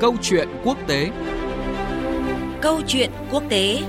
Câu 0.00 0.16
chuyện 0.22 0.48
quốc 0.64 0.78
tế. 0.88 1.10
Câu 2.62 2.80
chuyện 2.86 3.10
quốc 3.30 3.42
tế. 3.50 3.82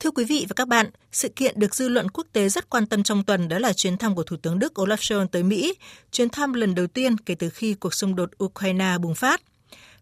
Thưa 0.00 0.10
quý 0.10 0.24
vị 0.24 0.46
và 0.48 0.54
các 0.56 0.68
bạn, 0.68 0.90
sự 1.12 1.28
kiện 1.28 1.60
được 1.60 1.74
dư 1.74 1.88
luận 1.88 2.08
quốc 2.10 2.26
tế 2.32 2.48
rất 2.48 2.70
quan 2.70 2.86
tâm 2.86 3.02
trong 3.02 3.24
tuần 3.24 3.48
đó 3.48 3.58
là 3.58 3.72
chuyến 3.72 3.96
thăm 3.96 4.14
của 4.14 4.22
Thủ 4.22 4.36
tướng 4.36 4.58
Đức 4.58 4.78
Olaf 4.78 4.96
Scholz 4.96 5.26
tới 5.26 5.42
Mỹ, 5.42 5.74
chuyến 6.12 6.28
thăm 6.28 6.52
lần 6.52 6.74
đầu 6.74 6.86
tiên 6.86 7.18
kể 7.18 7.34
từ 7.34 7.50
khi 7.50 7.74
cuộc 7.74 7.94
xung 7.94 8.16
đột 8.16 8.30
Ukraine 8.44 8.98
bùng 8.98 9.14
phát. 9.14 9.42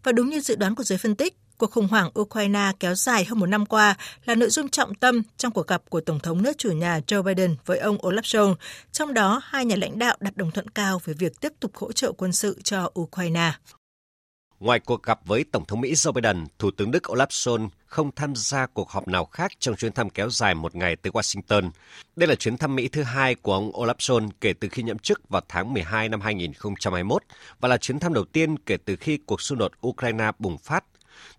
Và 0.03 0.13
đúng 0.13 0.31
như 0.31 0.41
dự 0.41 0.57
đoán 0.57 0.75
của 0.75 0.85
giới 0.85 0.99
phân 0.99 1.15
tích, 1.15 1.35
cuộc 1.59 1.71
khủng 1.71 1.89
hoảng 1.89 2.11
Ukraine 2.21 2.73
kéo 2.81 2.95
dài 2.95 3.25
hơn 3.25 3.39
một 3.39 3.47
năm 3.47 3.67
qua 3.67 3.95
là 4.25 4.35
nội 4.35 4.51
dung 4.51 4.69
trọng 4.69 4.95
tâm 4.95 5.23
trong 5.37 5.53
cuộc 5.53 5.67
gặp 5.67 5.83
của 5.89 6.01
Tổng 6.01 6.21
thống 6.21 6.43
nước 6.43 6.59
chủ 6.59 6.73
nhà 6.73 7.01
Joe 7.07 7.23
Biden 7.23 7.57
với 7.67 7.79
ông 7.79 7.99
Olaf 7.99 8.21
Scholz, 8.21 8.55
trong 8.93 9.15
đó 9.15 9.41
hai 9.45 9.65
nhà 9.65 9.77
lãnh 9.77 9.99
đạo 9.99 10.17
đặt 10.21 10.37
đồng 10.37 10.51
thuận 10.51 10.69
cao 10.69 11.01
về 11.05 11.15
việc 11.15 11.41
tiếp 11.41 11.53
tục 11.61 11.77
hỗ 11.77 11.93
trợ 11.93 12.13
quân 12.13 12.33
sự 12.33 12.61
cho 12.65 12.91
Ukraine. 13.01 13.53
Ngoài 14.61 14.81
cuộc 14.81 15.03
gặp 15.03 15.21
với 15.27 15.45
Tổng 15.53 15.65
thống 15.65 15.81
Mỹ 15.81 15.93
Joe 15.93 16.13
Biden, 16.13 16.45
Thủ 16.59 16.71
tướng 16.71 16.91
Đức 16.91 17.03
Olaf 17.03 17.27
Scholz 17.27 17.69
không 17.87 18.11
tham 18.17 18.33
gia 18.37 18.67
cuộc 18.67 18.91
họp 18.91 19.09
nào 19.09 19.25
khác 19.25 19.53
trong 19.59 19.77
chuyến 19.77 19.93
thăm 19.93 20.11
kéo 20.11 20.31
dài 20.31 20.55
một 20.55 20.75
ngày 20.75 20.97
tới 20.97 21.11
Washington. 21.11 21.71
Đây 22.17 22.29
là 22.29 22.35
chuyến 22.35 22.57
thăm 22.57 22.77
Mỹ 22.77 22.89
thứ 22.89 23.03
hai 23.03 23.35
của 23.35 23.53
ông 23.53 23.71
Olaf 23.73 23.95
Scholz 23.95 24.29
kể 24.41 24.53
từ 24.53 24.69
khi 24.69 24.83
nhậm 24.83 24.99
chức 24.99 25.29
vào 25.29 25.43
tháng 25.49 25.73
12 25.73 26.09
năm 26.09 26.21
2021 26.21 27.23
và 27.61 27.69
là 27.69 27.77
chuyến 27.77 27.99
thăm 27.99 28.15
đầu 28.15 28.25
tiên 28.25 28.59
kể 28.59 28.77
từ 28.85 28.97
khi 28.97 29.19
cuộc 29.27 29.41
xung 29.41 29.59
đột 29.59 29.73
Ukraine 29.87 30.31
bùng 30.39 30.59
phát. 30.59 30.85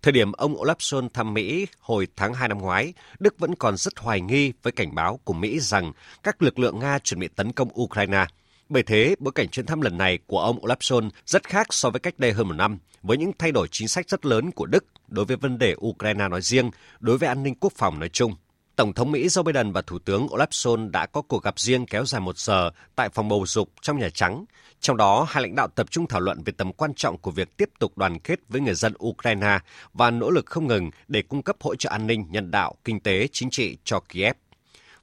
Thời 0.02 0.12
điểm 0.12 0.32
ông 0.32 0.56
Olaf 0.56 0.76
Scholz 0.76 1.10
thăm 1.14 1.34
Mỹ 1.34 1.68
hồi 1.80 2.08
tháng 2.16 2.34
2 2.34 2.48
năm 2.48 2.58
ngoái, 2.58 2.94
Đức 3.20 3.40
vẫn 3.40 3.56
còn 3.56 3.78
rất 3.78 4.00
hoài 4.00 4.22
nghi 4.22 4.54
với 4.64 4.72
cảnh 4.72 4.96
báo 4.96 5.20
của 5.24 5.34
Mỹ 5.34 5.60
rằng 5.60 5.92
các 6.24 6.42
lực 6.42 6.60
lượng 6.60 6.80
Nga 6.80 7.00
chuẩn 7.00 7.20
bị 7.20 7.28
tấn 7.28 7.52
công 7.52 7.82
Ukraine– 7.82 8.26
bởi 8.70 8.84
thế, 8.84 9.16
bối 9.20 9.32
cảnh 9.32 9.50
chuyến 9.50 9.66
thăm 9.66 9.82
lần 9.82 9.98
này 9.98 10.20
của 10.28 10.40
ông 10.40 10.60
Olaf 10.60 10.78
Scholz 10.78 11.10
rất 11.26 11.44
khác 11.44 11.68
so 11.70 11.90
với 11.90 12.00
cách 12.00 12.20
đây 12.20 12.34
hơn 12.34 12.48
một 12.48 12.54
năm, 12.54 12.78
với 13.04 13.18
những 13.18 13.32
thay 13.40 13.52
đổi 13.52 13.68
chính 13.72 13.88
sách 13.88 14.10
rất 14.10 14.26
lớn 14.26 14.52
của 14.52 14.66
Đức 14.66 14.86
đối 15.08 15.26
với 15.26 15.38
vấn 15.38 15.58
đề 15.58 15.76
Ukraine 15.86 16.28
nói 16.28 16.42
riêng, 16.42 16.72
đối 17.00 17.18
với 17.18 17.30
an 17.30 17.44
ninh 17.44 17.56
quốc 17.60 17.74
phòng 17.76 18.00
nói 18.00 18.10
chung. 18.10 18.36
Tổng 18.78 18.94
thống 18.94 19.12
Mỹ 19.12 19.28
Joe 19.28 19.44
Biden 19.44 19.72
và 19.72 19.82
Thủ 19.82 20.00
tướng 20.00 20.28
Olaf 20.28 20.48
Scholz 20.48 20.92
đã 20.92 21.06
có 21.06 21.22
cuộc 21.22 21.44
gặp 21.44 21.60
riêng 21.60 21.86
kéo 21.86 22.06
dài 22.06 22.22
một 22.22 22.38
giờ 22.38 22.72
tại 22.96 23.10
phòng 23.10 23.30
bầu 23.30 23.46
dục 23.48 23.70
trong 23.82 24.00
Nhà 24.00 24.10
Trắng. 24.10 24.46
Trong 24.80 24.98
đó, 24.98 25.26
hai 25.30 25.44
lãnh 25.44 25.56
đạo 25.56 25.68
tập 25.76 25.92
trung 25.92 26.08
thảo 26.08 26.22
luận 26.22 26.44
về 26.46 26.54
tầm 26.58 26.74
quan 26.74 26.94
trọng 26.94 27.18
của 27.18 27.32
việc 27.32 27.58
tiếp 27.58 27.70
tục 27.80 27.98
đoàn 27.98 28.20
kết 28.20 28.40
với 28.50 28.62
người 28.62 28.74
dân 28.74 28.94
Ukraine 29.06 29.60
và 29.94 30.12
nỗ 30.12 30.30
lực 30.30 30.46
không 30.46 30.68
ngừng 30.68 30.92
để 31.08 31.22
cung 31.22 31.42
cấp 31.42 31.56
hỗ 31.60 31.76
trợ 31.76 31.90
an 31.90 32.08
ninh, 32.08 32.26
nhân 32.30 32.52
đạo, 32.52 32.76
kinh 32.84 33.00
tế, 33.00 33.28
chính 33.32 33.50
trị 33.50 33.78
cho 33.84 34.00
Kiev. 34.00 34.36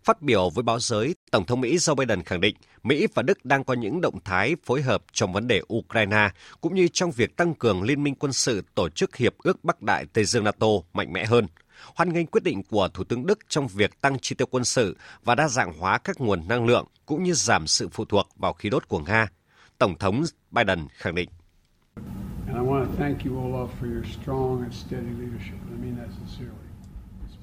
Phát 0.05 0.23
biểu 0.23 0.51
với 0.51 0.63
báo 0.63 0.81
giới, 0.81 1.15
Tổng 1.31 1.47
thống 1.47 1.61
Mỹ 1.61 1.77
Joe 1.77 1.95
Biden 1.95 2.23
khẳng 2.23 2.41
định 2.41 2.57
Mỹ 2.83 3.07
và 3.15 3.23
Đức 3.23 3.45
đang 3.45 3.65
có 3.65 3.75
những 3.75 4.01
động 4.01 4.19
thái 4.25 4.57
phối 4.65 4.83
hợp 4.83 5.05
trong 5.13 5.33
vấn 5.33 5.47
đề 5.47 5.63
Ukraine, 5.73 6.31
cũng 6.61 6.75
như 6.75 6.89
trong 6.93 7.11
việc 7.11 7.37
tăng 7.37 7.55
cường 7.55 7.83
liên 7.83 8.03
minh 8.03 8.15
quân 8.15 8.33
sự 8.33 8.63
tổ 8.75 8.89
chức 8.89 9.17
Hiệp 9.17 9.39
ước 9.39 9.65
Bắc 9.65 9.83
Đại 9.83 10.05
Tây 10.13 10.25
Dương 10.25 10.45
NATO 10.45 10.67
mạnh 10.93 11.13
mẽ 11.13 11.25
hơn. 11.25 11.47
Hoan 11.95 12.13
nghênh 12.13 12.27
quyết 12.27 12.45
định 12.45 12.63
của 12.63 12.89
Thủ 12.89 13.05
tướng 13.05 13.27
Đức 13.27 13.39
trong 13.49 13.69
việc 13.69 14.01
tăng 14.01 14.19
chi 14.19 14.35
tiêu 14.35 14.47
quân 14.51 14.65
sự 14.65 14.97
và 15.25 15.35
đa 15.35 15.49
dạng 15.49 15.79
hóa 15.79 15.99
các 15.99 16.21
nguồn 16.21 16.49
năng 16.49 16.67
lượng, 16.67 16.87
cũng 17.07 17.23
như 17.23 17.33
giảm 17.33 17.67
sự 17.67 17.89
phụ 17.89 18.05
thuộc 18.05 18.29
vào 18.37 18.53
khí 18.53 18.71
đốt 18.71 18.89
của 18.89 18.99
Nga. 18.99 19.27
Tổng 19.79 19.99
thống 19.99 20.23
Biden 20.51 20.87
khẳng 20.97 21.15
định. 21.15 21.29
And 22.47 22.57
I 22.57 22.63
want 22.63 22.87
to 22.87 22.93
thank 22.99 23.25
you, 23.25 23.33
Olaf, 23.33 23.69
for 23.81 23.87
your 23.95 24.05
strong 24.07 24.63
and 24.63 24.75
steady 24.75 25.13
leadership. 25.19 25.59
I 25.71 25.77
mean 25.83 25.97
that 25.97 26.09
sincerely. 26.19 26.64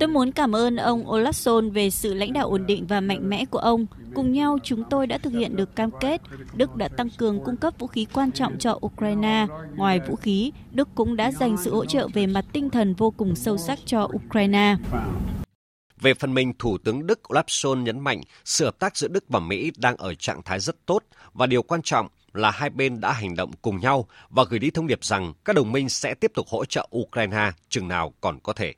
Tôi 0.01 0.07
muốn 0.07 0.31
cảm 0.31 0.55
ơn 0.55 0.75
ông 0.75 1.05
Olaf 1.05 1.69
về 1.69 1.89
sự 1.89 2.13
lãnh 2.13 2.33
đạo 2.33 2.49
ổn 2.49 2.65
định 2.65 2.87
và 2.87 3.01
mạnh 3.01 3.29
mẽ 3.29 3.45
của 3.45 3.57
ông. 3.57 3.85
Cùng 4.15 4.31
nhau, 4.31 4.57
chúng 4.63 4.83
tôi 4.89 5.07
đã 5.07 5.17
thực 5.17 5.33
hiện 5.33 5.55
được 5.55 5.75
cam 5.75 5.89
kết. 5.99 6.21
Đức 6.53 6.75
đã 6.75 6.87
tăng 6.87 7.09
cường 7.09 7.43
cung 7.43 7.57
cấp 7.57 7.73
vũ 7.79 7.87
khí 7.87 8.07
quan 8.13 8.31
trọng 8.31 8.57
cho 8.59 8.79
Ukraine. 8.85 9.47
Ngoài 9.75 9.99
vũ 10.07 10.15
khí, 10.15 10.51
Đức 10.71 10.89
cũng 10.95 11.15
đã 11.15 11.31
dành 11.31 11.57
sự 11.57 11.73
hỗ 11.73 11.85
trợ 11.85 12.07
về 12.13 12.27
mặt 12.27 12.45
tinh 12.51 12.69
thần 12.69 12.93
vô 12.93 13.11
cùng 13.11 13.35
sâu 13.35 13.57
sắc 13.57 13.79
cho 13.85 14.09
Ukraine. 14.15 14.75
Về 16.01 16.13
phần 16.13 16.33
mình, 16.33 16.53
Thủ 16.59 16.77
tướng 16.77 17.07
Đức 17.07 17.19
Olaf 17.27 17.43
Scholz 17.43 17.83
nhấn 17.83 17.99
mạnh 17.99 18.21
sự 18.45 18.65
hợp 18.65 18.79
tác 18.79 18.97
giữa 18.97 19.07
Đức 19.07 19.23
và 19.29 19.39
Mỹ 19.39 19.71
đang 19.77 19.97
ở 19.97 20.13
trạng 20.13 20.41
thái 20.41 20.59
rất 20.59 20.85
tốt 20.85 21.03
và 21.33 21.47
điều 21.47 21.63
quan 21.63 21.81
trọng 21.81 22.07
là 22.33 22.51
hai 22.51 22.69
bên 22.69 23.01
đã 23.01 23.11
hành 23.11 23.35
động 23.35 23.51
cùng 23.61 23.79
nhau 23.79 24.07
và 24.29 24.43
gửi 24.49 24.59
đi 24.59 24.69
thông 24.71 24.87
điệp 24.87 25.03
rằng 25.03 25.33
các 25.45 25.55
đồng 25.55 25.71
minh 25.71 25.89
sẽ 25.89 26.13
tiếp 26.13 26.31
tục 26.35 26.47
hỗ 26.47 26.65
trợ 26.65 26.87
Ukraine 26.97 27.51
chừng 27.69 27.87
nào 27.87 28.13
còn 28.21 28.39
có 28.39 28.53
thể. 28.53 28.73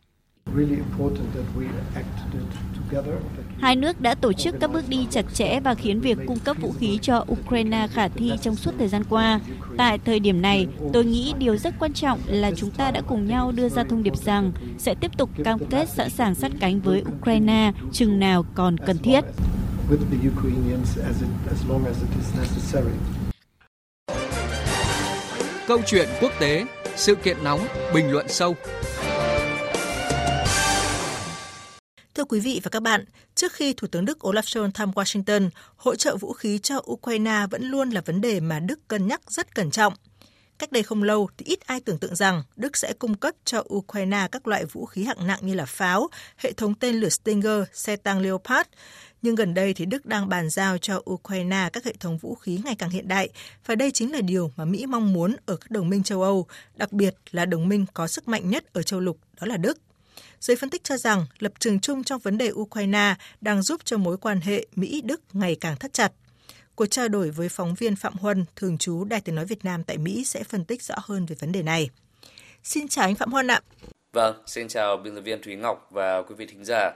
Hai 3.60 3.76
nước 3.76 4.02
đã 4.02 4.16
tổ 4.16 4.34
chức 4.34 4.56
các 4.60 4.72
bước 4.74 4.90
đi 4.90 5.08
chặt 5.10 5.26
chẽ 5.34 5.60
và 5.60 5.76
khiến 5.76 6.00
việc 6.00 6.18
cung 6.28 6.40
cấp 6.40 6.58
vũ 6.62 6.72
khí 6.80 7.00
cho 7.02 7.26
Ukraine 7.32 7.88
khả 7.94 8.08
thi 8.08 8.32
trong 8.42 8.56
suốt 8.56 8.72
thời 8.80 8.88
gian 8.88 9.04
qua. 9.10 9.40
Tại 9.78 10.00
thời 10.06 10.20
điểm 10.20 10.42
này, 10.42 10.68
tôi 10.94 11.06
nghĩ 11.06 11.34
điều 11.38 11.58
rất 11.58 11.74
quan 11.80 11.94
trọng 11.94 12.20
là 12.28 12.52
chúng 12.56 12.72
ta 12.72 12.92
đã 12.92 13.02
cùng 13.08 13.28
nhau 13.28 13.52
đưa 13.52 13.70
ra 13.70 13.84
thông 13.84 14.04
điệp 14.04 14.18
rằng 14.18 14.52
sẽ 14.78 14.96
tiếp 14.96 15.12
tục 15.18 15.30
cam 15.44 15.60
kết 15.66 15.90
sẵn 15.90 16.10
sàng 16.10 16.36
sát 16.36 16.52
cánh 16.60 16.80
với 16.80 17.04
Ukraine 17.18 17.72
chừng 17.92 18.20
nào 18.20 18.46
còn 18.56 18.78
cần 18.78 18.98
thiết. 18.98 19.22
Câu 25.68 25.80
chuyện 25.86 26.10
quốc 26.22 26.32
tế, 26.40 26.66
sự 26.96 27.16
kiện 27.16 27.38
nóng, 27.44 27.60
bình 27.94 28.12
luận 28.12 28.26
sâu 28.30 28.56
Thưa 32.24 32.28
quý 32.28 32.40
vị 32.40 32.60
và 32.64 32.70
các 32.70 32.80
bạn, 32.80 33.06
trước 33.36 33.54
khi 33.54 33.74
Thủ 33.74 33.88
tướng 33.88 34.06
Đức 34.06 34.26
Olaf 34.26 34.42
Scholz 34.42 34.72
thăm 34.72 34.92
Washington, 34.92 35.50
hỗ 35.76 35.96
trợ 35.96 36.18
vũ 36.18 36.34
khí 36.34 36.60
cho 36.60 36.82
Ukraine 36.92 37.46
vẫn 37.52 37.64
luôn 37.64 37.90
là 37.90 38.02
vấn 38.02 38.22
đề 38.22 38.40
mà 38.40 38.60
Đức 38.60 38.88
cân 38.88 39.08
nhắc 39.08 39.22
rất 39.32 39.56
cẩn 39.56 39.72
trọng. 39.72 39.94
Cách 40.60 40.72
đây 40.72 40.84
không 40.84 41.04
lâu 41.04 41.30
thì 41.38 41.46
ít 41.46 41.60
ai 41.66 41.80
tưởng 41.80 41.98
tượng 41.98 42.16
rằng 42.16 42.44
Đức 42.56 42.78
sẽ 42.78 42.94
cung 42.94 43.16
cấp 43.16 43.36
cho 43.46 43.64
Ukraine 43.74 44.28
các 44.32 44.48
loại 44.48 44.66
vũ 44.66 44.86
khí 44.86 45.04
hạng 45.04 45.28
nặng 45.28 45.40
như 45.42 45.54
là 45.54 45.66
pháo, 45.66 46.10
hệ 46.38 46.54
thống 46.54 46.76
tên 46.76 46.96
lửa 46.96 47.10
Stinger, 47.10 47.64
xe 47.74 47.96
tăng 47.96 48.20
Leopard. 48.20 48.70
Nhưng 49.22 49.36
gần 49.36 49.54
đây 49.54 49.74
thì 49.74 49.86
Đức 49.86 50.06
đang 50.06 50.30
bàn 50.30 50.50
giao 50.50 50.78
cho 50.78 51.02
Ukraine 51.10 51.70
các 51.74 51.86
hệ 51.86 51.94
thống 52.00 52.18
vũ 52.18 52.36
khí 52.36 52.60
ngày 52.66 52.76
càng 52.76 52.90
hiện 52.90 53.08
đại 53.08 53.30
và 53.66 53.76
đây 53.76 53.92
chính 53.92 54.12
là 54.12 54.22
điều 54.22 54.52
mà 54.56 54.66
Mỹ 54.66 54.86
mong 54.86 55.14
muốn 55.14 55.36
ở 55.46 55.56
các 55.56 55.72
đồng 55.72 55.90
minh 55.90 56.04
châu 56.04 56.22
Âu, 56.22 56.48
đặc 56.76 56.92
biệt 56.92 57.16
là 57.32 57.46
đồng 57.46 57.70
minh 57.70 57.86
có 57.94 58.08
sức 58.08 58.28
mạnh 58.28 58.50
nhất 58.50 58.74
ở 58.74 58.84
châu 58.84 59.00
lục 59.00 59.18
đó 59.40 59.48
là 59.48 59.58
Đức. 59.58 59.78
Giới 60.40 60.58
phân 60.58 60.70
tích 60.70 60.84
cho 60.84 60.98
rằng 60.98 61.26
lập 61.40 61.54
trường 61.60 61.80
chung 61.80 62.04
trong 62.04 62.20
vấn 62.20 62.38
đề 62.38 62.52
Ukraine 62.52 63.16
đang 63.42 63.62
giúp 63.62 63.82
cho 63.86 63.98
mối 63.98 64.18
quan 64.18 64.42
hệ 64.42 64.66
Mỹ-Đức 64.76 65.22
ngày 65.34 65.58
càng 65.62 65.78
thắt 65.78 65.94
chặt. 65.94 66.12
Cuộc 66.76 66.86
trao 66.86 67.08
đổi 67.08 67.32
với 67.32 67.50
phóng 67.50 67.76
viên 67.76 67.96
Phạm 67.96 68.14
Huân, 68.14 68.46
thường 68.56 68.78
trú 68.78 69.04
Đài 69.04 69.22
tiếng 69.22 69.36
nói 69.36 69.46
Việt 69.46 69.66
Nam 69.66 69.84
tại 69.84 69.98
Mỹ 69.98 70.24
sẽ 70.26 70.44
phân 70.44 70.66
tích 70.66 70.84
rõ 70.84 70.96
hơn 70.98 71.26
về 71.26 71.36
vấn 71.40 71.52
đề 71.52 71.64
này. 71.64 71.90
Xin 72.64 72.88
chào 72.88 73.06
anh 73.06 73.16
Phạm 73.16 73.32
Huân 73.32 73.48
ạ. 73.48 73.62
Vâng, 74.14 74.44
xin 74.46 74.68
chào 74.68 74.98
biên 74.98 75.16
tập 75.16 75.22
viên 75.22 75.42
Thúy 75.42 75.56
Ngọc 75.56 75.88
và 75.92 76.22
quý 76.22 76.36
vị 76.36 76.46
thính 76.46 76.66
giả. 76.66 76.92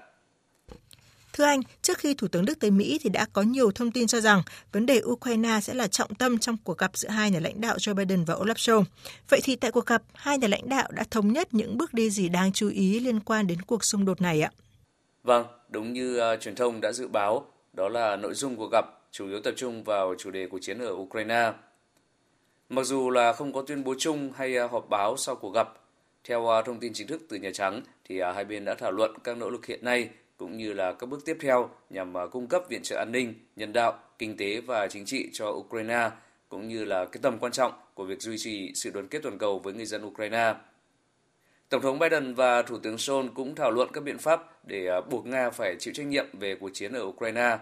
Thưa 1.38 1.46
anh, 1.46 1.62
trước 1.81 1.98
khi 1.98 2.14
Thủ 2.14 2.28
tướng 2.28 2.46
Đức 2.46 2.59
tới 2.59 2.72
Mỹ 2.72 3.00
thì 3.02 3.09
đã 3.09 3.25
có 3.34 3.42
nhiều 3.42 3.72
thông 3.72 3.92
tin 3.92 4.08
cho 4.08 4.20
rằng 4.20 4.42
vấn 4.72 4.86
đề 4.86 5.02
Ukraine 5.06 5.59
sẽ 5.62 5.74
là 5.74 5.88
trọng 5.88 6.16
tâm 6.16 6.38
trong 6.38 6.58
cuộc 6.64 6.78
gặp 6.78 6.92
giữa 6.94 7.09
hai 7.09 7.31
nhà 7.31 7.40
lãnh 7.40 7.62
đạo 7.62 7.78
Joe 7.78 7.96
Biden 7.96 8.24
và 8.24 8.34
Olaf 8.34 8.53
Scholz. 8.53 8.84
Vậy 9.30 9.40
thì 9.44 9.56
tại 9.56 9.72
cuộc 9.72 9.86
gặp, 9.86 10.02
hai 10.14 10.38
nhà 10.38 10.47
lãnh 10.47 10.70
đạo 10.70 10.88
đã 10.92 11.03
thống 11.12 11.34
nhất 11.34 11.53
những 11.53 11.78
bước 11.78 11.94
đi 11.94 12.09
gì 12.09 12.30
đáng 12.30 12.52
chú 12.52 12.70
ý 12.70 13.00
liên 13.00 13.20
quan 13.20 13.47
đến 13.47 13.62
cuộc 13.62 13.84
xung 13.84 14.06
đột 14.06 14.22
này 14.22 14.42
ạ? 14.42 14.52
Vâng, 15.24 15.46
đúng 15.70 15.94
như 15.94 16.22
uh, 16.34 16.42
truyền 16.42 16.56
thông 16.56 16.81
đã 16.81 16.92
dự 16.92 17.08
báo, 17.08 17.46
đó 17.74 17.90
là 17.90 18.16
nội 18.16 18.34
dung 18.34 18.56
cuộc 18.56 18.72
gặp 18.72 18.86
chủ 19.12 19.28
yếu 19.28 19.42
tập 19.42 19.53
trung 19.58 19.84
vào 19.84 20.16
chủ 20.18 20.31
đề 20.31 20.47
của 20.47 20.59
chiến 20.62 20.80
ở 20.80 20.92
Ukraine. 20.92 21.53
Mặc 22.70 22.84
dù 22.84 23.09
là 23.09 23.34
không 23.34 23.53
có 23.53 23.62
tuyên 23.62 23.84
bố 23.84 23.96
chung 24.00 24.31
hay 24.36 24.64
uh, 24.66 24.72
họp 24.72 24.90
báo 24.90 25.18
sau 25.18 25.36
cuộc 25.36 25.52
gặp, 25.52 25.74
theo 26.24 26.42
uh, 26.42 26.66
thông 26.66 26.80
tin 26.80 26.94
chính 26.94 27.08
thức 27.08 27.22
từ 27.30 27.38
Nhà 27.38 27.50
Trắng 27.53 27.81
thì 28.06 28.22
hai 28.36 28.46
bên 28.46 28.66
đã 28.66 28.76
thảo 28.76 28.92
luận 28.92 29.12
các 29.24 29.38
nỗ 29.38 29.50
lực 29.50 29.66
hiện 29.66 29.86
nay 29.86 30.09
cũng 30.38 30.58
như 30.58 30.74
là 30.74 30.94
các 30.94 31.09
bước 31.09 31.25
tiếp 31.25 31.38
theo 31.40 31.70
nhằm 31.90 32.18
à, 32.18 32.28
cung 32.31 32.48
cấp 32.48 32.64
viện 32.70 32.84
trợ 32.84 32.98
an 32.98 33.12
ninh, 33.12 33.34
nhân 33.56 33.74
đạo, 33.74 34.00
kinh 34.20 34.38
tế 34.38 34.61
và 34.61 34.88
chính 34.88 35.06
trị 35.06 35.29
cho 35.34 35.50
Ukraine, 35.50 36.09
cũng 36.50 36.67
như 36.67 36.85
là 36.85 37.06
cái 37.06 37.20
tầm 37.22 37.40
quan 37.40 37.52
trọng 37.52 37.72
của 37.94 38.06
việc 38.06 38.22
duy 38.22 38.38
trì 38.38 38.72
sự 38.76 38.90
đoàn 38.90 39.08
kết 39.08 39.20
toàn 39.23 39.38
cầu 39.38 39.59
với 39.59 39.73
người 39.73 39.85
dân 39.85 40.06
Ukraine. 40.06 40.53
Tổng 41.70 41.82
thống 41.82 42.00
Biden 42.00 42.34
và 42.34 42.61
Thủ 42.61 42.78
tướng 42.78 42.96
Scholz 42.96 43.29
cũng 43.34 43.56
thảo 43.56 43.72
luận 43.72 43.90
các 43.94 44.03
biện 44.03 44.17
pháp 44.17 44.67
để 44.67 44.88
à, 44.88 45.02
buộc 45.02 45.26
Nga 45.26 45.50
phải 45.50 45.76
chịu 45.79 45.94
trách 45.94 46.06
nhiệm 46.06 46.26
về 46.40 46.56
cuộc 46.56 46.70
chiến 46.73 46.94
ở 46.94 47.03
Ukraine. 47.03 47.58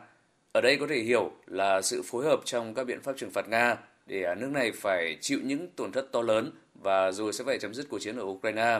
Ở 0.52 0.62
đây 0.62 0.78
có 0.78 0.88
thể 0.88 1.00
hiểu 1.00 1.32
là 1.48 1.82
sự 1.82 2.02
phối 2.06 2.26
hợp 2.26 2.40
trong 2.46 2.74
các 2.74 2.84
biện 2.84 3.02
pháp 3.02 3.18
trừng 3.18 3.32
phạt 3.32 3.50
Nga 3.50 3.78
để 4.06 4.24
à, 4.24 4.36
nước 4.36 4.50
này 4.52 4.72
phải 4.72 5.18
chịu 5.22 5.40
những 5.44 5.68
tổn 5.76 5.92
thất 5.92 6.12
to 6.12 6.22
lớn 6.22 6.52
và 6.76 7.12
rồi 7.12 7.34
sẽ 7.34 7.44
phải 7.44 7.60
chấm 7.60 7.74
dứt 7.74 7.86
cuộc 7.90 8.00
chiến 8.00 8.18
ở 8.18 8.24
Ukraine. 8.24 8.80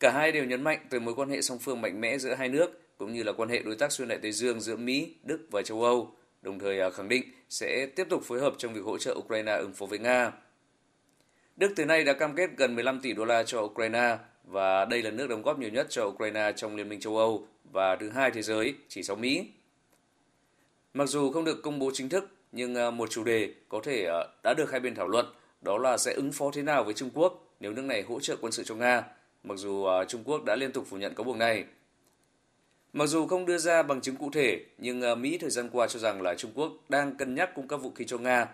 Cả 0.00 0.10
hai 0.10 0.32
đều 0.32 0.44
nhấn 0.44 0.62
mạnh 0.62 0.78
tới 0.90 1.00
mối 1.00 1.14
quan 1.14 1.28
hệ 1.28 1.42
song 1.42 1.58
phương 1.58 1.80
mạnh 1.80 2.00
mẽ 2.00 2.18
giữa 2.18 2.34
hai 2.34 2.48
nước 2.48 2.80
cũng 2.98 3.12
như 3.12 3.22
là 3.22 3.32
quan 3.32 3.48
hệ 3.48 3.62
đối 3.62 3.76
tác 3.76 3.92
xuyên 3.92 4.08
đại 4.08 4.18
Tây 4.22 4.32
Dương 4.32 4.60
giữa 4.60 4.76
Mỹ, 4.76 5.14
Đức 5.22 5.46
và 5.50 5.62
châu 5.62 5.82
Âu, 5.82 6.16
đồng 6.42 6.58
thời 6.58 6.80
à, 6.80 6.90
khẳng 6.90 7.08
định 7.08 7.24
sẽ 7.48 7.86
tiếp 7.86 8.06
tục 8.10 8.22
phối 8.24 8.40
hợp 8.40 8.54
trong 8.58 8.74
việc 8.74 8.84
hỗ 8.84 8.98
trợ 8.98 9.14
Ukraine 9.18 9.56
ứng 9.56 9.72
phó 9.72 9.86
với 9.86 9.98
Nga. 9.98 10.32
Đức 11.56 11.72
từ 11.76 11.84
nay 11.84 12.04
đã 12.04 12.12
cam 12.12 12.34
kết 12.34 12.50
gần 12.56 12.74
15 12.74 13.00
tỷ 13.00 13.12
đô 13.12 13.24
la 13.24 13.42
cho 13.42 13.60
Ukraine 13.60 14.18
và 14.44 14.84
đây 14.84 15.02
là 15.02 15.10
nước 15.10 15.26
đóng 15.26 15.42
góp 15.42 15.58
nhiều 15.58 15.70
nhất 15.70 15.86
cho 15.90 16.04
Ukraine 16.04 16.52
trong 16.56 16.76
Liên 16.76 16.88
minh 16.88 17.00
châu 17.00 17.16
Âu 17.16 17.46
và 17.72 17.96
thứ 17.96 18.10
hai 18.10 18.30
thế 18.30 18.42
giới 18.42 18.74
chỉ 18.88 19.02
sau 19.02 19.16
Mỹ. 19.16 19.46
Mặc 20.94 21.06
dù 21.06 21.32
không 21.32 21.44
được 21.44 21.62
công 21.62 21.78
bố 21.78 21.90
chính 21.94 22.08
thức, 22.08 22.28
nhưng 22.52 22.74
à, 22.74 22.90
một 22.90 23.10
chủ 23.10 23.24
đề 23.24 23.54
có 23.68 23.80
thể 23.84 24.06
à, 24.06 24.18
đã 24.42 24.54
được 24.54 24.70
hai 24.70 24.80
bên 24.80 24.94
thảo 24.94 25.08
luận 25.08 25.26
đó 25.62 25.78
là 25.78 25.96
sẽ 25.96 26.12
ứng 26.12 26.32
phó 26.32 26.50
thế 26.52 26.62
nào 26.62 26.84
với 26.84 26.94
Trung 26.94 27.10
Quốc 27.14 27.56
nếu 27.60 27.72
nước 27.72 27.84
này 27.84 28.02
hỗ 28.02 28.20
trợ 28.20 28.36
quân 28.40 28.52
sự 28.52 28.64
cho 28.64 28.74
Nga, 28.74 29.02
mặc 29.44 29.58
dù 29.58 29.84
à, 29.84 30.04
Trung 30.04 30.22
Quốc 30.24 30.44
đã 30.44 30.56
liên 30.56 30.72
tục 30.72 30.86
phủ 30.88 30.96
nhận 30.96 31.14
cáo 31.14 31.24
buộc 31.24 31.36
này. 31.36 31.64
Mặc 32.92 33.06
dù 33.06 33.26
không 33.26 33.46
đưa 33.46 33.58
ra 33.58 33.82
bằng 33.82 34.00
chứng 34.00 34.16
cụ 34.16 34.30
thể, 34.32 34.60
nhưng 34.78 35.02
à, 35.02 35.14
Mỹ 35.14 35.38
thời 35.38 35.50
gian 35.50 35.68
qua 35.72 35.86
cho 35.86 35.98
rằng 35.98 36.22
là 36.22 36.34
Trung 36.34 36.50
Quốc 36.54 36.72
đang 36.88 37.16
cân 37.16 37.34
nhắc 37.34 37.50
cung 37.54 37.68
cấp 37.68 37.80
vũ 37.82 37.90
khí 37.90 38.04
cho 38.04 38.18
Nga. 38.18 38.48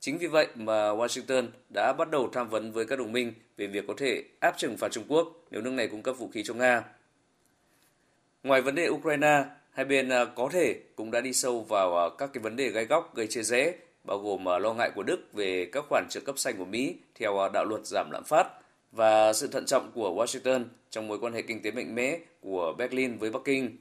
Chính 0.00 0.18
vì 0.18 0.26
vậy 0.26 0.46
mà 0.54 0.92
Washington 0.92 1.46
đã 1.74 1.92
bắt 1.92 2.10
đầu 2.10 2.28
tham 2.32 2.48
vấn 2.48 2.72
với 2.72 2.84
các 2.84 2.98
đồng 2.98 3.12
minh 3.12 3.32
về 3.56 3.66
việc 3.66 3.84
có 3.88 3.94
thể 3.96 4.24
áp 4.40 4.54
trừng 4.58 4.76
phạt 4.76 4.92
Trung 4.92 5.04
Quốc 5.08 5.28
nếu 5.50 5.62
nước 5.62 5.70
này 5.70 5.88
cung 5.88 6.02
cấp 6.02 6.16
vũ 6.18 6.28
khí 6.28 6.42
cho 6.44 6.54
Nga. 6.54 6.84
Ngoài 8.42 8.62
vấn 8.62 8.74
đề 8.74 8.88
Ukraine, 8.88 9.44
hai 9.70 9.84
bên 9.84 10.08
à, 10.08 10.24
có 10.24 10.48
thể 10.52 10.80
cũng 10.96 11.10
đã 11.10 11.20
đi 11.20 11.32
sâu 11.32 11.60
vào 11.60 12.10
các 12.10 12.30
cái 12.32 12.42
vấn 12.42 12.56
đề 12.56 12.68
gai 12.68 12.84
góc 12.84 13.14
gây 13.14 13.26
chia 13.26 13.42
rẽ, 13.42 13.74
bao 14.04 14.18
gồm 14.18 14.44
lo 14.44 14.72
ngại 14.72 14.90
của 14.94 15.02
Đức 15.02 15.32
về 15.32 15.68
các 15.72 15.84
khoản 15.88 16.06
trợ 16.10 16.20
cấp 16.20 16.38
xanh 16.38 16.56
của 16.58 16.64
Mỹ 16.64 16.96
theo 17.14 17.48
đạo 17.52 17.64
luật 17.64 17.86
giảm 17.86 18.10
lạm 18.10 18.24
phát 18.24 18.61
và 18.92 19.32
sự 19.32 19.46
thận 19.46 19.66
trọng 19.66 19.90
của 19.94 20.14
Washington 20.16 20.64
trong 20.90 21.08
mối 21.08 21.18
quan 21.18 21.32
hệ 21.32 21.42
kinh 21.42 21.62
tế 21.62 21.70
mạnh 21.70 21.94
mẽ 21.94 22.18
của 22.40 22.74
Berlin 22.78 23.18
với 23.18 23.30
Bắc 23.30 23.40
Kinh. 23.44 23.76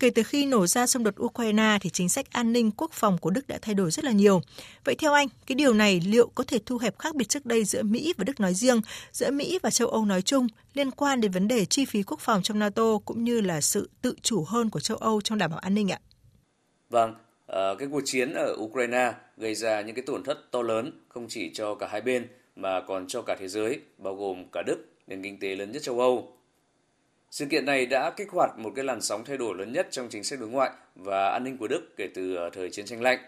Kể 0.00 0.10
từ 0.10 0.22
khi 0.22 0.46
nổ 0.46 0.66
ra 0.66 0.86
xung 0.86 1.04
đột 1.04 1.14
Ukraine 1.22 1.78
thì 1.80 1.90
chính 1.90 2.08
sách 2.08 2.26
an 2.32 2.52
ninh 2.52 2.70
quốc 2.70 2.92
phòng 2.92 3.18
của 3.18 3.30
Đức 3.30 3.46
đã 3.46 3.58
thay 3.62 3.74
đổi 3.74 3.90
rất 3.90 4.04
là 4.04 4.12
nhiều. 4.12 4.40
Vậy 4.84 4.94
theo 4.94 5.12
anh, 5.12 5.28
cái 5.46 5.54
điều 5.54 5.72
này 5.72 6.00
liệu 6.06 6.30
có 6.34 6.44
thể 6.44 6.58
thu 6.66 6.78
hẹp 6.78 6.98
khác 6.98 7.14
biệt 7.14 7.28
trước 7.28 7.46
đây 7.46 7.64
giữa 7.64 7.82
Mỹ 7.82 8.14
và 8.18 8.24
Đức 8.24 8.40
nói 8.40 8.54
riêng, 8.54 8.80
giữa 9.12 9.30
Mỹ 9.30 9.58
và 9.62 9.70
châu 9.70 9.88
Âu 9.88 10.04
nói 10.04 10.22
chung 10.22 10.46
liên 10.74 10.90
quan 10.90 11.20
đến 11.20 11.30
vấn 11.30 11.48
đề 11.48 11.64
chi 11.64 11.84
phí 11.84 12.02
quốc 12.02 12.20
phòng 12.20 12.42
trong 12.42 12.58
NATO 12.58 12.98
cũng 13.04 13.24
như 13.24 13.40
là 13.40 13.60
sự 13.60 13.90
tự 14.02 14.14
chủ 14.22 14.44
hơn 14.44 14.70
của 14.70 14.80
châu 14.80 14.96
Âu 14.96 15.20
trong 15.20 15.38
đảm 15.38 15.50
bảo 15.50 15.58
an 15.58 15.74
ninh 15.74 15.92
ạ? 15.92 15.98
Vâng, 16.90 17.14
ờ, 17.46 17.76
cái 17.78 17.88
cuộc 17.92 18.02
chiến 18.04 18.34
ở 18.34 18.56
Ukraine 18.58 19.12
gây 19.36 19.54
ra 19.54 19.80
những 19.80 19.94
cái 19.94 20.04
tổn 20.06 20.24
thất 20.24 20.50
to 20.50 20.62
lớn 20.62 21.00
không 21.08 21.26
chỉ 21.28 21.50
cho 21.54 21.74
cả 21.74 21.88
hai 21.90 22.00
bên 22.00 22.28
mà 22.56 22.80
còn 22.80 23.06
cho 23.06 23.22
cả 23.22 23.36
thế 23.38 23.48
giới, 23.48 23.80
bao 23.98 24.14
gồm 24.14 24.44
cả 24.52 24.62
Đức, 24.62 24.78
nền 25.06 25.22
kinh 25.22 25.40
tế 25.40 25.56
lớn 25.56 25.72
nhất 25.72 25.82
châu 25.82 26.00
Âu. 26.00 26.32
Sự 27.30 27.46
kiện 27.46 27.66
này 27.66 27.86
đã 27.86 28.10
kích 28.10 28.30
hoạt 28.30 28.58
một 28.58 28.72
cái 28.76 28.84
làn 28.84 29.00
sóng 29.00 29.24
thay 29.24 29.36
đổi 29.36 29.54
lớn 29.58 29.72
nhất 29.72 29.88
trong 29.90 30.08
chính 30.08 30.24
sách 30.24 30.40
đối 30.40 30.48
ngoại 30.48 30.70
và 30.94 31.28
an 31.28 31.44
ninh 31.44 31.58
của 31.58 31.68
Đức 31.68 31.96
kể 31.96 32.08
từ 32.14 32.34
ờ, 32.34 32.50
thời 32.50 32.70
chiến 32.70 32.86
tranh 32.86 33.02
lạnh. 33.02 33.18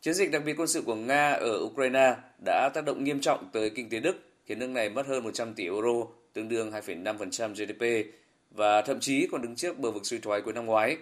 Chiến 0.00 0.14
dịch 0.14 0.30
đặc 0.30 0.42
biệt 0.44 0.54
quân 0.56 0.68
sự 0.68 0.82
của 0.82 0.94
Nga 0.94 1.30
ở 1.30 1.58
Ukraine 1.62 2.16
đã 2.44 2.70
tác 2.74 2.84
động 2.84 3.04
nghiêm 3.04 3.20
trọng 3.20 3.48
tới 3.52 3.70
kinh 3.70 3.88
tế 3.88 4.00
Đức, 4.00 4.16
khiến 4.46 4.58
nước 4.58 4.66
này 4.66 4.88
mất 4.88 5.06
hơn 5.06 5.24
100 5.24 5.54
tỷ 5.54 5.64
euro, 5.64 6.06
tương 6.32 6.48
đương 6.48 6.70
2,5% 6.70 7.54
GDP, 7.54 8.12
và 8.50 8.82
thậm 8.82 9.00
chí 9.00 9.28
còn 9.32 9.42
đứng 9.42 9.56
trước 9.56 9.78
bờ 9.78 9.90
vực 9.90 10.06
suy 10.06 10.18
thoái 10.18 10.40
cuối 10.40 10.52
năm 10.52 10.66
ngoái. 10.66 10.96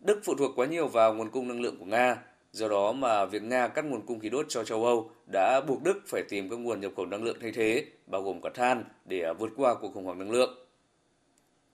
Đức 0.00 0.20
phụ 0.24 0.34
thuộc 0.34 0.52
quá 0.56 0.66
nhiều 0.66 0.88
vào 0.88 1.14
nguồn 1.14 1.30
cung 1.30 1.48
năng 1.48 1.60
lượng 1.60 1.76
của 1.78 1.84
Nga, 1.84 2.22
do 2.54 2.68
đó 2.68 2.92
mà 2.92 3.24
việc 3.24 3.42
Nga 3.42 3.68
cắt 3.68 3.84
nguồn 3.84 4.06
cung 4.06 4.20
khí 4.20 4.28
đốt 4.28 4.46
cho 4.48 4.64
châu 4.64 4.84
Âu 4.84 5.10
đã 5.32 5.60
buộc 5.60 5.82
Đức 5.82 6.00
phải 6.06 6.22
tìm 6.28 6.50
các 6.50 6.56
nguồn 6.56 6.80
nhập 6.80 6.92
khẩu 6.96 7.06
năng 7.06 7.24
lượng 7.24 7.36
thay 7.40 7.52
thế, 7.52 7.84
bao 8.06 8.22
gồm 8.22 8.40
cả 8.40 8.50
than, 8.54 8.84
để 9.04 9.32
vượt 9.38 9.50
qua 9.56 9.74
cuộc 9.74 9.94
khủng 9.94 10.04
hoảng 10.04 10.18
năng 10.18 10.30
lượng. 10.30 10.66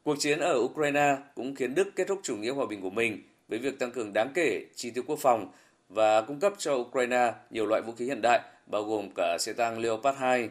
Cuộc 0.02 0.16
chiến 0.18 0.38
ở 0.38 0.58
Ukraine 0.58 1.16
cũng 1.34 1.54
khiến 1.54 1.74
Đức 1.74 1.88
kết 1.96 2.06
thúc 2.08 2.20
chủ 2.22 2.36
nghĩa 2.36 2.50
hòa 2.50 2.66
bình 2.66 2.80
của 2.80 2.90
mình 2.90 3.22
với 3.48 3.58
việc 3.58 3.78
tăng 3.78 3.92
cường 3.92 4.12
đáng 4.12 4.32
kể 4.34 4.66
chi 4.74 4.90
tiêu 4.90 5.04
quốc 5.06 5.18
phòng 5.18 5.52
và 5.88 6.20
cung 6.20 6.40
cấp 6.40 6.52
cho 6.58 6.74
Ukraine 6.74 7.32
nhiều 7.50 7.66
loại 7.66 7.82
vũ 7.82 7.92
khí 7.92 8.04
hiện 8.04 8.22
đại, 8.22 8.40
bao 8.66 8.82
gồm 8.82 9.08
cả 9.16 9.36
xe 9.40 9.52
tăng 9.52 9.78
Leopard 9.78 10.18
2. 10.18 10.48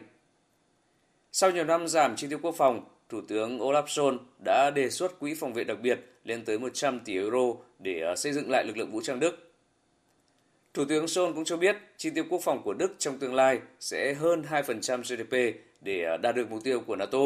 Sau 1.32 1.50
nhiều 1.50 1.64
năm 1.64 1.88
giảm 1.88 2.16
chi 2.16 2.26
tiêu 2.28 2.38
quốc 2.42 2.54
phòng, 2.58 2.84
Thủ 3.08 3.20
tướng 3.28 3.58
Olaf 3.58 3.84
Scholz 3.84 4.18
đã 4.44 4.70
đề 4.74 4.90
xuất 4.90 5.18
quỹ 5.18 5.34
phòng 5.34 5.52
vệ 5.52 5.64
đặc 5.64 5.78
biệt 5.82 6.00
lên 6.24 6.44
tới 6.44 6.58
100 6.58 7.00
tỷ 7.00 7.14
euro 7.14 7.54
để 7.78 8.00
ờ, 8.00 8.16
xây 8.16 8.32
dựng 8.32 8.50
lại 8.50 8.64
lực 8.64 8.76
lượng 8.76 8.92
vũ 8.92 9.00
trang 9.02 9.20
Đức. 9.20 9.49
Thủ 10.74 10.84
tướng 10.84 11.04
Scholz 11.04 11.34
cũng 11.34 11.44
cho 11.44 11.56
biết 11.56 11.76
chi 11.96 12.10
tiêu 12.10 12.24
quốc 12.30 12.40
phòng 12.44 12.62
của 12.62 12.74
Đức 12.74 12.94
trong 12.98 13.18
tương 13.18 13.34
lai 13.34 13.58
sẽ 13.80 14.14
hơn 14.14 14.44
2% 14.50 15.02
GDP 15.02 15.60
để 15.80 16.04
à, 16.04 16.16
đạt 16.16 16.34
được 16.34 16.50
mục 16.50 16.64
tiêu 16.64 16.80
của 16.80 16.96
NATO. 16.96 17.18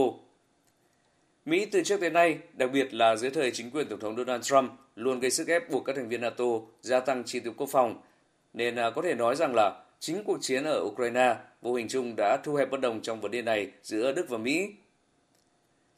Mỹ 1.44 1.66
từ 1.66 1.82
trước 1.82 2.00
đến 2.00 2.12
nay, 2.12 2.38
đặc 2.52 2.70
biệt 2.72 2.94
là 2.94 3.16
dưới 3.16 3.30
thời 3.30 3.50
chính 3.50 3.70
quyền 3.70 3.88
Tổng 3.88 4.00
thống 4.00 4.16
Donald 4.16 4.44
Trump, 4.44 4.70
luôn 4.96 5.20
gây 5.20 5.30
sức 5.30 5.48
ép 5.48 5.70
buộc 5.70 5.84
các 5.84 5.96
thành 5.96 6.08
viên 6.08 6.20
NATO 6.20 6.44
gia 6.80 7.00
tăng 7.00 7.24
chi 7.24 7.40
tiêu 7.40 7.52
quốc 7.56 7.68
phòng. 7.72 8.02
Nên 8.52 8.76
à, 8.76 8.90
có 8.90 9.02
thể 9.02 9.14
nói 9.14 9.36
rằng 9.36 9.54
là 9.54 9.82
chính 10.00 10.24
cuộc 10.24 10.38
chiến 10.40 10.64
ở 10.64 10.80
Ukraine 10.84 11.36
vô 11.62 11.74
hình 11.74 11.88
chung 11.88 12.14
đã 12.16 12.36
thu 12.44 12.54
hẹp 12.54 12.70
bất 12.70 12.80
đồng 12.80 13.00
trong 13.00 13.20
vấn 13.20 13.30
đề 13.30 13.42
này 13.42 13.70
giữa 13.82 14.12
Đức 14.12 14.28
và 14.28 14.38
Mỹ. 14.38 14.70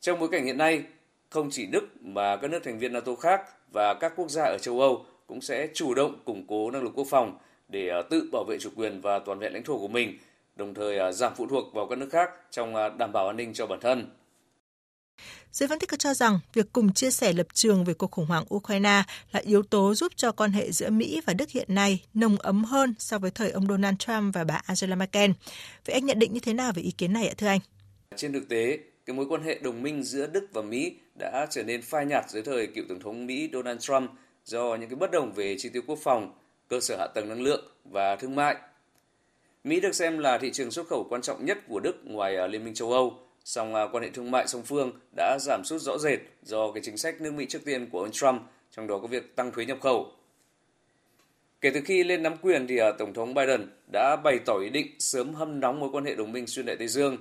Trong 0.00 0.20
bối 0.20 0.28
cảnh 0.32 0.44
hiện 0.44 0.58
nay, 0.58 0.82
không 1.30 1.50
chỉ 1.50 1.66
Đức 1.66 1.88
mà 2.00 2.36
các 2.36 2.50
nước 2.50 2.64
thành 2.64 2.78
viên 2.78 2.92
NATO 2.92 3.14
khác 3.14 3.40
và 3.72 3.94
các 3.94 4.12
quốc 4.16 4.30
gia 4.30 4.44
ở 4.44 4.58
châu 4.58 4.80
Âu 4.80 5.06
cũng 5.26 5.40
sẽ 5.40 5.68
chủ 5.74 5.94
động 5.94 6.18
củng 6.24 6.46
cố 6.46 6.70
năng 6.70 6.82
lực 6.82 6.92
quốc 6.94 7.06
phòng 7.10 7.38
để 7.68 7.88
à, 7.88 8.02
tự 8.10 8.28
bảo 8.32 8.44
vệ 8.44 8.58
chủ 8.58 8.70
quyền 8.76 9.00
và 9.00 9.18
toàn 9.18 9.38
vẹn 9.38 9.52
lãnh 9.52 9.64
thổ 9.64 9.78
của 9.78 9.88
mình, 9.88 10.18
đồng 10.56 10.74
thời 10.74 10.98
à, 10.98 11.12
giảm 11.12 11.32
phụ 11.36 11.46
thuộc 11.46 11.74
vào 11.74 11.86
các 11.86 11.98
nước 11.98 12.08
khác 12.12 12.30
trong 12.50 12.74
đảm 12.98 13.12
bảo 13.12 13.26
an 13.26 13.36
ninh 13.36 13.54
cho 13.54 13.66
bản 13.66 13.80
thân. 13.80 14.06
Giới 15.52 15.68
phân 15.68 15.78
tích 15.78 15.90
cho 15.98 16.14
rằng 16.14 16.38
việc 16.54 16.66
cùng 16.72 16.92
chia 16.92 17.10
sẻ 17.10 17.32
lập 17.32 17.46
trường 17.52 17.84
về 17.84 17.94
cuộc 17.94 18.10
khủng 18.10 18.26
hoảng 18.26 18.44
Ukraine 18.54 19.02
là 19.32 19.40
yếu 19.40 19.62
tố 19.62 19.94
giúp 19.94 20.12
cho 20.16 20.32
quan 20.32 20.50
hệ 20.50 20.72
giữa 20.72 20.90
Mỹ 20.90 21.20
và 21.26 21.32
Đức 21.32 21.50
hiện 21.50 21.74
nay 21.74 22.04
nồng 22.14 22.36
ấm 22.38 22.64
hơn 22.64 22.94
so 22.98 23.18
với 23.18 23.30
thời 23.30 23.50
ông 23.50 23.66
Donald 23.68 23.96
Trump 23.98 24.34
và 24.34 24.44
bà 24.44 24.60
Angela 24.66 24.96
Merkel. 24.96 25.30
Vậy 25.86 25.94
anh 25.94 26.06
nhận 26.06 26.18
định 26.18 26.32
như 26.32 26.40
thế 26.40 26.52
nào 26.52 26.72
về 26.74 26.82
ý 26.82 26.90
kiến 26.90 27.12
này 27.12 27.28
ạ 27.28 27.34
thưa 27.36 27.46
anh? 27.46 27.60
Trên 28.16 28.32
thực 28.32 28.48
tế, 28.48 28.78
cái 29.06 29.16
mối 29.16 29.26
quan 29.28 29.42
hệ 29.42 29.58
đồng 29.62 29.82
minh 29.82 30.02
giữa 30.02 30.26
Đức 30.26 30.46
và 30.52 30.62
Mỹ 30.62 30.96
đã 31.18 31.46
trở 31.50 31.62
nên 31.62 31.82
phai 31.82 32.06
nhạt 32.06 32.30
dưới 32.30 32.42
thời 32.42 32.66
cựu 32.66 32.84
tổng 32.88 33.00
thống 33.00 33.26
Mỹ 33.26 33.50
Donald 33.52 33.80
Trump 33.80 34.10
do 34.46 34.76
những 34.80 34.90
cái 34.90 34.96
bất 34.96 35.10
đồng 35.10 35.32
về 35.32 35.56
chi 35.58 35.68
tiêu 35.68 35.82
quốc 35.86 35.98
phòng, 36.02 36.34
cơ 36.68 36.80
sở 36.80 36.96
hạ 36.96 37.06
tầng 37.06 37.28
năng 37.28 37.42
lượng 37.42 37.64
và 37.84 38.16
thương 38.16 38.34
mại. 38.34 38.56
Mỹ 39.64 39.80
được 39.80 39.94
xem 39.94 40.18
là 40.18 40.38
thị 40.38 40.50
trường 40.52 40.70
xuất 40.70 40.86
khẩu 40.86 41.06
quan 41.10 41.22
trọng 41.22 41.44
nhất 41.44 41.58
của 41.68 41.80
Đức 41.80 41.96
ngoài 42.04 42.36
à, 42.36 42.46
Liên 42.46 42.64
minh 42.64 42.74
châu 42.74 42.92
Âu 42.92 43.18
song 43.44 43.74
à, 43.74 43.82
quan 43.92 44.04
hệ 44.04 44.10
thương 44.10 44.30
mại 44.30 44.48
song 44.48 44.62
phương 44.62 44.92
đã 45.16 45.38
giảm 45.40 45.64
sút 45.64 45.82
rõ 45.82 45.98
rệt 45.98 46.18
do 46.42 46.72
cái 46.72 46.82
chính 46.82 46.96
sách 46.96 47.20
nước 47.20 47.34
Mỹ 47.34 47.46
trước 47.48 47.64
tiên 47.64 47.90
của 47.90 48.00
ông 48.00 48.10
Trump, 48.12 48.42
trong 48.70 48.86
đó 48.86 48.98
có 48.98 49.06
việc 49.06 49.36
tăng 49.36 49.52
thuế 49.52 49.64
nhập 49.64 49.78
khẩu. 49.80 50.12
Kể 51.60 51.70
từ 51.70 51.80
khi 51.84 52.04
lên 52.04 52.22
nắm 52.22 52.36
quyền 52.42 52.66
thì 52.66 52.78
à, 52.78 52.92
Tổng 52.98 53.14
thống 53.14 53.34
Biden 53.34 53.70
đã 53.92 54.16
bày 54.24 54.38
tỏ 54.46 54.58
ý 54.58 54.70
định 54.70 54.86
sớm 54.98 55.34
hâm 55.34 55.60
nóng 55.60 55.80
mối 55.80 55.90
quan 55.92 56.04
hệ 56.04 56.14
đồng 56.14 56.32
minh 56.32 56.46
xuyên 56.46 56.66
đại 56.66 56.76
Tây 56.76 56.88
Dương. 56.88 57.16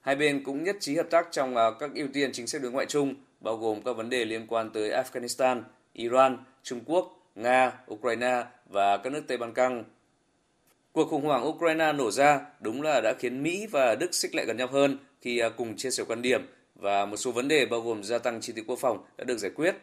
Hai 0.00 0.16
bên 0.16 0.44
cũng 0.44 0.64
nhất 0.64 0.76
trí 0.80 0.96
hợp 0.96 1.06
tác 1.10 1.28
trong 1.30 1.54
các 1.80 1.90
ưu 1.94 2.06
tiên 2.12 2.32
chính 2.32 2.46
sách 2.46 2.62
đối 2.62 2.72
ngoại 2.72 2.86
chung, 2.86 3.14
bao 3.40 3.56
gồm 3.56 3.82
các 3.82 3.92
vấn 3.92 4.10
đề 4.10 4.24
liên 4.24 4.46
quan 4.46 4.70
tới 4.70 4.90
Afghanistan, 4.90 5.62
Iran, 5.92 6.38
Trung 6.62 6.80
Quốc, 6.86 7.30
Nga, 7.34 7.72
Ukraine 7.92 8.44
và 8.66 8.96
các 8.96 9.12
nước 9.12 9.22
Tây 9.28 9.38
Ban 9.38 9.54
Căng. 9.54 9.84
Cuộc 10.92 11.08
khủng 11.08 11.24
hoảng 11.24 11.48
Ukraine 11.48 11.92
nổ 11.92 12.10
ra 12.10 12.40
đúng 12.60 12.82
là 12.82 13.00
đã 13.00 13.14
khiến 13.18 13.42
Mỹ 13.42 13.66
và 13.70 13.94
Đức 13.94 14.14
xích 14.14 14.34
lại 14.34 14.46
gần 14.46 14.56
nhau 14.56 14.66
hơn 14.66 14.98
khi 15.20 15.38
à, 15.38 15.48
cùng 15.48 15.76
chia 15.76 15.90
sẻ 15.90 16.04
quan 16.08 16.22
điểm 16.22 16.46
và 16.74 17.06
một 17.06 17.16
số 17.16 17.32
vấn 17.32 17.48
đề 17.48 17.66
bao 17.66 17.80
gồm 17.80 18.04
gia 18.04 18.18
tăng 18.18 18.40
chi 18.40 18.52
tiêu 18.52 18.64
quốc 18.66 18.78
phòng 18.78 19.04
đã 19.18 19.24
được 19.24 19.38
giải 19.38 19.50
quyết. 19.54 19.76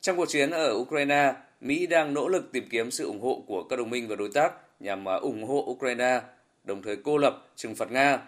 Trong 0.00 0.16
cuộc 0.16 0.28
chiến 0.28 0.50
ở 0.50 0.74
Ukraine, 0.74 1.34
Mỹ 1.60 1.86
đang 1.86 2.14
nỗ 2.14 2.28
lực 2.28 2.52
tìm 2.52 2.68
kiếm 2.70 2.90
sự 2.90 3.06
ủng 3.06 3.20
hộ 3.20 3.44
của 3.46 3.62
các 3.62 3.76
đồng 3.76 3.90
minh 3.90 4.08
và 4.08 4.16
đối 4.16 4.28
tác 4.34 4.52
nhằm 4.80 5.08
à, 5.08 5.14
ủng 5.14 5.44
hộ 5.44 5.64
Ukraine, 5.68 6.20
đồng 6.64 6.82
thời 6.82 6.96
cô 6.96 7.18
lập, 7.18 7.48
trừng 7.56 7.74
phạt 7.74 7.90
Nga. 7.90 8.18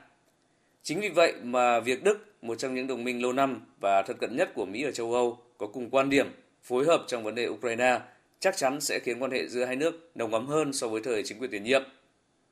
Chính 0.83 1.01
vì 1.01 1.09
vậy 1.09 1.33
mà 1.43 1.81
việc 1.81 2.05
Đức, 2.05 2.19
một 2.43 2.59
trong 2.59 2.75
những 2.75 2.87
đồng 2.87 3.05
minh 3.05 3.23
lâu 3.23 3.33
năm 3.33 3.61
và 3.81 4.03
thân 4.03 4.17
cận 4.17 4.37
nhất 4.37 4.51
của 4.55 4.67
Mỹ 4.67 4.83
ở 4.83 4.93
châu 4.93 5.13
Âu, 5.13 5.39
có 5.59 5.67
cùng 5.67 5.91
quan 5.91 6.11
điểm 6.11 6.27
phối 6.65 6.85
hợp 6.85 7.05
trong 7.07 7.25
vấn 7.25 7.35
đề 7.35 7.49
Ukraine 7.49 8.01
chắc 8.41 8.57
chắn 8.57 8.81
sẽ 8.81 8.99
khiến 9.03 9.23
quan 9.23 9.31
hệ 9.31 9.49
giữa 9.49 9.65
hai 9.65 9.77
nước 9.77 10.11
nồng 10.15 10.35
ấm 10.35 10.47
hơn 10.47 10.73
so 10.73 10.89
với 10.89 11.03
thời 11.05 11.23
chính 11.23 11.39
quyền 11.39 11.51
tiền 11.51 11.65
nhiệm. 11.65 11.83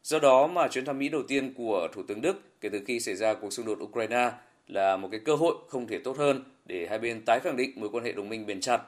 Do 0.03 0.19
đó 0.19 0.47
mà 0.47 0.69
chuyến 0.69 0.85
thăm 0.85 0.99
Mỹ 0.99 1.09
đầu 1.09 1.23
tiên 1.29 1.55
của 1.55 1.89
Thủ 1.95 2.03
tướng 2.09 2.21
Đức 2.21 2.61
kể 2.61 2.69
từ 2.69 2.81
khi 2.87 3.01
xảy 3.01 3.17
ra 3.17 3.35
cuộc 3.35 3.53
xung 3.53 3.67
đột 3.67 3.79
Ukraine 3.83 4.33
là 4.69 4.97
một 4.97 5.09
cái 5.11 5.21
cơ 5.25 5.35
hội 5.35 5.55
không 5.69 5.87
thể 5.87 5.99
tốt 5.99 6.19
hơn 6.19 6.45
để 6.67 6.87
hai 6.91 6.99
bên 6.99 7.25
tái 7.25 7.41
khẳng 7.41 7.57
định 7.57 7.73
mối 7.77 7.89
quan 7.93 8.05
hệ 8.05 8.13
đồng 8.13 8.29
minh 8.29 8.47
bền 8.47 8.61
chặt. 8.61 8.83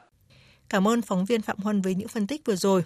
Cảm 0.68 0.88
ơn 0.88 1.02
phóng 1.02 1.24
viên 1.24 1.42
Phạm 1.42 1.56
Huân 1.58 1.82
với 1.82 1.94
những 1.94 2.08
phân 2.08 2.26
tích 2.26 2.40
vừa 2.44 2.56
rồi. 2.56 2.84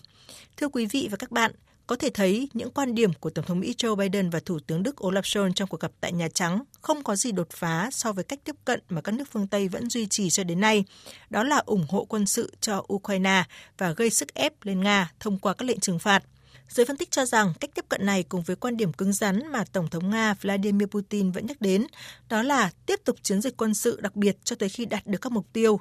Thưa 0.57 0.69
quý 0.69 0.87
vị 0.87 1.09
và 1.11 1.17
các 1.17 1.31
bạn, 1.31 1.53
có 1.89 1.97
thể 1.97 2.11
thấy 2.15 2.49
những 2.55 2.71
quan 2.71 2.95
điểm 2.95 3.13
của 3.13 3.31
Tổng 3.31 3.45
thống 3.45 3.61
Mỹ 3.61 3.75
Joe 3.79 3.97
Biden 3.97 4.31
và 4.31 4.41
Thủ 4.41 4.59
tướng 4.67 4.83
Đức 4.83 4.97
Olaf 4.97 5.21
Scholz 5.21 5.53
trong 5.53 5.69
cuộc 5.69 5.81
gặp 5.81 5.93
tại 6.01 6.13
Nhà 6.13 6.29
Trắng 6.29 6.63
không 6.81 7.03
có 7.03 7.17
gì 7.17 7.33
đột 7.33 7.51
phá 7.51 7.89
so 7.93 8.13
với 8.13 8.25
cách 8.25 8.39
tiếp 8.45 8.57
cận 8.65 8.81
mà 8.89 9.01
các 9.01 9.13
nước 9.13 9.25
phương 9.33 9.47
Tây 9.47 9.69
vẫn 9.69 9.91
duy 9.91 10.07
trì 10.07 10.31
cho 10.31 10.45
đến 10.45 10.61
nay. 10.61 10.85
Đó 11.31 11.43
là 11.43 11.57
ủng 11.57 11.87
hộ 11.89 12.05
quân 12.05 12.27
sự 12.27 12.53
cho 12.61 12.87
Ukraine 12.93 13.45
và 13.79 13.93
gây 13.93 14.11
sức 14.11 14.35
ép 14.35 14.53
lên 14.63 14.81
Nga 14.81 15.11
thông 15.21 15.39
qua 15.39 15.55
các 15.55 15.65
lệnh 15.65 15.81
trừng 15.81 15.99
phạt– 15.99 16.25
Giới 16.69 16.87
phân 16.87 16.97
tích 16.97 17.11
cho 17.11 17.25
rằng 17.25 17.53
cách 17.61 17.71
tiếp 17.75 17.85
cận 17.89 18.07
này 18.07 18.23
cùng 18.23 18.43
với 18.43 18.57
quan 18.57 18.77
điểm 18.77 18.93
cứng 18.93 19.13
rắn 19.13 19.53
mà 19.53 19.65
Tổng 19.73 19.89
thống 19.89 20.11
Nga 20.11 20.35
Vladimir 20.35 20.89
Putin 20.89 21.31
vẫn 21.31 21.47
nhắc 21.47 21.61
đến, 21.61 21.87
đó 22.29 22.43
là 22.43 22.71
tiếp 22.87 23.01
tục 23.05 23.17
chiến 23.23 23.41
dịch 23.41 23.57
quân 23.57 23.75
sự 23.75 24.01
đặc 24.01 24.17
biệt 24.17 24.37
cho 24.45 24.57
tới 24.57 24.69
khi 24.69 24.85
đạt 24.85 25.07
được 25.07 25.19
các 25.21 25.33
mục 25.33 25.47
tiêu. 25.53 25.81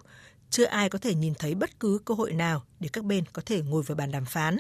Chưa 0.50 0.66
ai 0.66 0.90
có 0.90 1.00
thể 1.00 1.16
nhìn 1.16 1.34
thấy 1.36 1.56
bất 1.56 1.80
cứ 1.80 2.00
cơ 2.06 2.14
hội 2.14 2.34
nào 2.34 2.64
để 2.80 2.90
các 2.94 3.04
bên 3.04 3.24
có 3.34 3.42
thể 3.46 3.62
ngồi 3.62 3.84
vào 3.84 3.96
bàn 3.96 4.12
đàm 4.12 4.26
phán. 4.26 4.58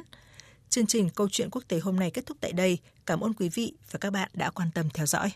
Chương 0.69 0.87
trình 0.87 1.09
Câu 1.09 1.29
chuyện 1.31 1.49
quốc 1.51 1.63
tế 1.67 1.79
hôm 1.79 1.95
nay 1.95 2.11
kết 2.11 2.25
thúc 2.25 2.37
tại 2.41 2.51
đây. 2.51 2.77
Cảm 3.05 3.19
ơn 3.19 3.33
quý 3.33 3.49
vị 3.49 3.73
và 3.91 3.99
các 3.99 4.09
bạn 4.09 4.29
đã 4.33 4.49
quan 4.49 4.71
tâm 4.73 4.89
theo 4.93 5.05
dõi. 5.05 5.31